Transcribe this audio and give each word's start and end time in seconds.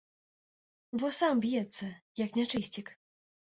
Во 1.03 1.11
сам 1.19 1.45
б'ецца, 1.45 1.93
як 2.25 2.29
нячысцік. 2.43 2.87